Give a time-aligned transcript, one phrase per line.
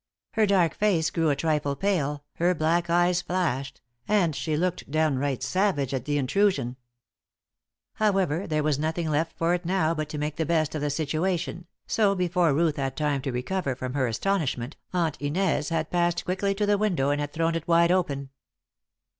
[0.31, 5.43] Her dark face grew a trifle pale, her black eyes flashed, and she looked downright
[5.43, 6.75] savage at the intrusion.
[7.93, 10.89] However, there was nothing left for it now but to make the best of the
[10.89, 16.25] situation, so before Ruth had time to recover from her astonishment, Aunt Inez had passed
[16.25, 18.31] quickly to the window and had thrown it wide open.